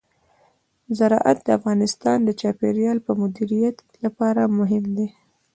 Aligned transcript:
زراعت 0.97 1.37
د 1.43 1.47
افغانستان 1.57 2.17
د 2.23 2.29
چاپیریال 2.41 2.97
د 3.05 3.07
مدیریت 3.21 3.77
لپاره 4.03 4.41
مهم 4.57 4.83
دي. 4.95 5.07